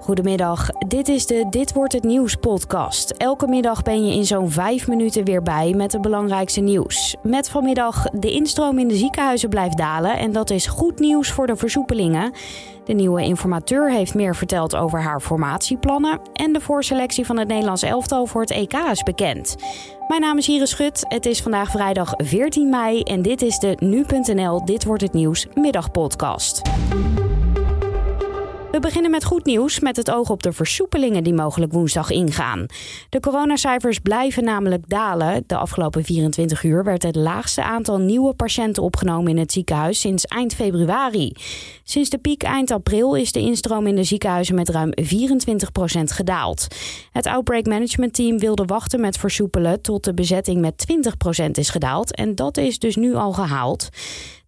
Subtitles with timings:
[0.00, 3.10] Goedemiddag, dit is de Dit wordt het nieuws podcast.
[3.10, 7.16] Elke middag ben je in zo'n vijf minuten weer bij met het belangrijkste nieuws.
[7.22, 11.46] Met vanmiddag de instroom in de ziekenhuizen blijft dalen en dat is goed nieuws voor
[11.46, 12.32] de versoepelingen.
[12.84, 17.82] De nieuwe informateur heeft meer verteld over haar formatieplannen en de voorselectie van het Nederlands
[17.82, 19.56] elftal voor het EK is bekend.
[20.08, 21.04] Mijn naam is Iris Schut.
[21.08, 25.46] Het is vandaag vrijdag 14 mei en dit is de nu.nl Dit wordt het nieuws
[25.54, 26.62] middagpodcast.
[28.88, 32.66] Beginnen met goed nieuws met het oog op de versoepelingen die mogelijk woensdag ingaan.
[33.08, 35.44] De coronacijfers blijven namelijk dalen.
[35.46, 40.24] De afgelopen 24 uur werd het laagste aantal nieuwe patiënten opgenomen in het ziekenhuis sinds
[40.24, 41.32] eind februari.
[41.84, 45.04] Sinds de piek eind april is de instroom in de ziekenhuizen met ruim 24%
[46.04, 46.66] gedaald.
[47.12, 50.86] Het Outbreak Management Team wilde wachten met versoepelen tot de bezetting met
[51.38, 53.88] 20% is gedaald en dat is dus nu al gehaald.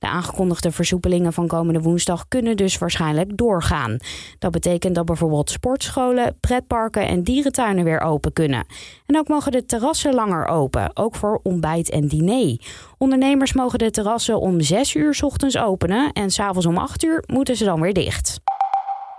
[0.01, 3.99] De aangekondigde versoepelingen van komende woensdag kunnen dus waarschijnlijk doorgaan.
[4.39, 8.67] Dat betekent dat bijvoorbeeld sportscholen, pretparken en dierentuinen weer open kunnen.
[9.07, 12.61] En ook mogen de terrassen langer open, ook voor ontbijt en diner.
[12.99, 17.57] Ondernemers mogen de terrassen om 6 uur ochtends openen en s'avonds om 8 uur moeten
[17.57, 18.41] ze dan weer dicht.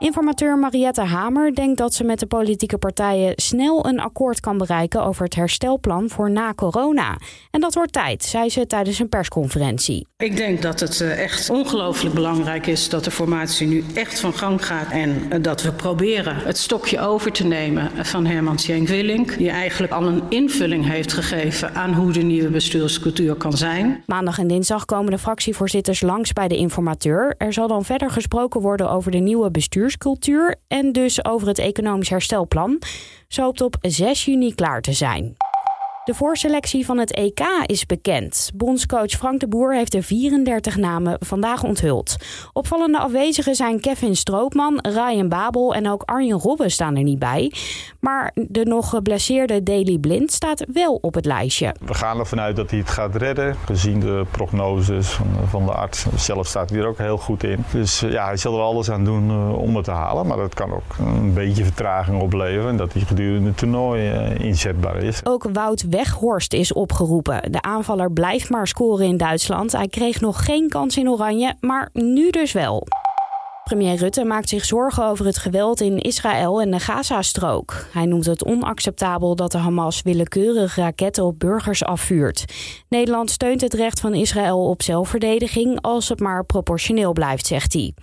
[0.02, 5.04] Informateur Mariette Hamer denkt dat ze met de politieke partijen snel een akkoord kan bereiken
[5.04, 7.18] over het herstelplan voor na corona.
[7.52, 10.08] En dat wordt tijd, zei ze tijdens een persconferentie.
[10.18, 14.34] Ik denk dat het eh, echt ongelooflijk belangrijk is dat de formatie nu echt van
[14.34, 14.92] gang gaat.
[14.92, 19.38] En eh, dat we proberen het stokje over te nemen van Herman Schenk Willink.
[19.38, 24.04] Die eigenlijk al een invulling heeft gegeven aan hoe de nieuwe bestuurscultuur kan zijn.
[24.06, 27.36] Maandag en dinsdag komen de fractievoorzitters langs bij de informateur.
[27.38, 31.60] Er zal dan verder gesproken worden over de nieuwe bestuurs cultuur en dus over het
[31.60, 32.82] economisch herstelplan.
[33.28, 35.36] Zo hoopt op 6 juni klaar te zijn.
[36.04, 38.52] De voorselectie van het EK is bekend.
[38.56, 42.16] Bondscoach Frank de Boer heeft de 34 namen vandaag onthuld.
[42.54, 47.54] Opvallende afwezigen zijn Kevin Stroopman, Ryan Babel en ook Arjen Robben staan er niet bij.
[48.00, 51.76] Maar de nog geblesseerde Daley Blind staat wel op het lijstje.
[51.86, 56.06] We gaan ervan uit dat hij het gaat redden, gezien de prognoses van de arts.
[56.16, 57.64] Zelf staat hij er ook heel goed in.
[57.72, 60.28] Dus ja, hij zal er alles aan doen eh, om het te halen.
[60.28, 62.70] Maar dat kan ook een beetje vertraging opleveren.
[62.70, 65.26] En dat hij gedurende het toernooi eh, inzetbaar is.
[65.26, 67.52] Ook Wout Weghorst is opgeroepen.
[67.52, 69.72] De aanvaller blijft maar scoren in Duitsland.
[69.72, 72.88] Hij kreeg nog geen kans in Oranje, maar nu dus wel.
[73.64, 77.86] Premier Rutte maakt zich zorgen over het geweld in Israël en de Gazastrook.
[77.92, 82.46] Hij noemt het onacceptabel dat de Hamas willekeurig raketten op burgers afvuurt.
[82.90, 87.94] Nederland steunt het recht van Israël op zelfverdediging als het maar proportioneel blijft, zegt hij.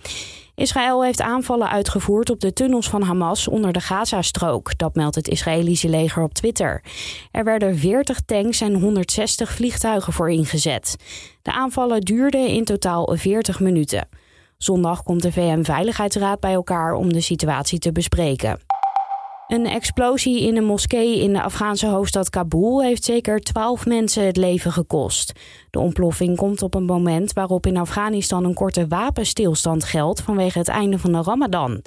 [0.59, 4.77] Israël heeft aanvallen uitgevoerd op de tunnels van Hamas onder de Gazastrook.
[4.77, 6.83] Dat meldt het Israëlische leger op Twitter.
[7.31, 10.95] Er werden 40 tanks en 160 vliegtuigen voor ingezet.
[11.41, 14.07] De aanvallen duurden in totaal 40 minuten.
[14.57, 18.68] Zondag komt de VN-veiligheidsraad bij elkaar om de situatie te bespreken.
[19.49, 24.37] Een explosie in een moskee in de Afghaanse hoofdstad Kabul heeft zeker 12 mensen het
[24.37, 25.31] leven gekost.
[25.69, 30.67] De ontploffing komt op een moment waarop in Afghanistan een korte wapenstilstand geldt vanwege het
[30.67, 31.81] einde van de Ramadan.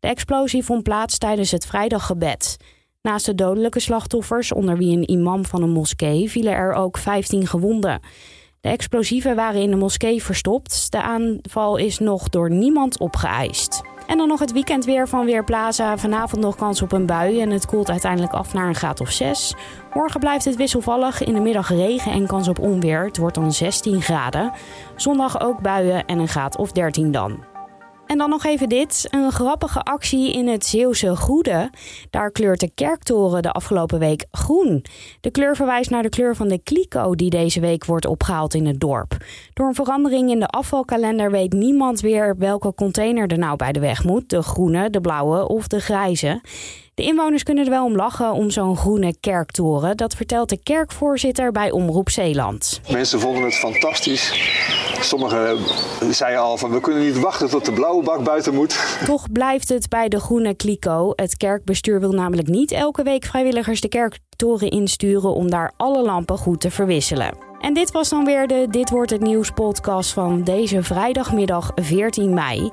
[0.00, 2.56] De explosie vond plaats tijdens het vrijdaggebed.
[3.02, 7.46] Naast de dodelijke slachtoffers, onder wie een imam van een moskee, vielen er ook 15
[7.46, 8.00] gewonden.
[8.60, 10.90] De explosieven waren in de moskee verstopt.
[10.90, 13.82] De aanval is nog door niemand opgeëist.
[14.06, 15.96] En dan nog het weekend weer van Weerplaza.
[15.96, 19.10] Vanavond nog kans op een bui en het koelt uiteindelijk af naar een graad of
[19.10, 19.54] 6.
[19.92, 21.24] Morgen blijft het wisselvallig.
[21.24, 23.04] In de middag regen en kans op onweer.
[23.04, 24.52] Het wordt dan 16 graden.
[24.96, 27.55] Zondag ook buien en een graad of 13 dan.
[28.06, 29.08] En dan nog even dit.
[29.10, 31.70] Een grappige actie in het Zeeuwse Goede.
[32.10, 34.84] Daar kleurt de kerktoren de afgelopen week groen.
[35.20, 38.66] De kleur verwijst naar de kleur van de kliko die deze week wordt opgehaald in
[38.66, 39.16] het dorp.
[39.52, 43.80] Door een verandering in de afvalkalender weet niemand weer welke container er nou bij de
[43.80, 44.30] weg moet.
[44.30, 46.40] De groene, de blauwe of de grijze.
[46.96, 49.96] De inwoners kunnen er wel om lachen om zo'n groene kerktoren.
[49.96, 52.80] Dat vertelt de kerkvoorzitter bij Omroep Zeeland.
[52.90, 54.32] Mensen vonden het fantastisch.
[55.00, 55.58] Sommigen
[56.10, 58.98] zeiden al van we kunnen niet wachten tot de blauwe bak buiten moet.
[59.04, 61.12] Toch blijft het bij de groene kliko.
[61.16, 66.38] Het kerkbestuur wil namelijk niet elke week vrijwilligers de kerktoren insturen om daar alle lampen
[66.38, 67.45] goed te verwisselen.
[67.66, 72.34] En dit was dan weer de Dit wordt het nieuws podcast van deze vrijdagmiddag 14
[72.34, 72.70] mei.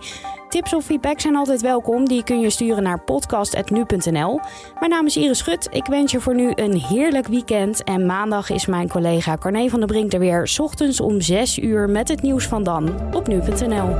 [0.49, 2.07] Tips of feedback zijn altijd welkom.
[2.07, 4.39] Die kun je sturen naar podcast.nu.nl.
[4.79, 5.67] Mijn naam is Iris Schut.
[5.71, 7.83] Ik wens je voor nu een heerlijk weekend.
[7.83, 10.55] En maandag is mijn collega Carne van der Brink er weer.
[10.57, 13.95] Ochtends om 6 uur met het nieuws van dan op nu.nl.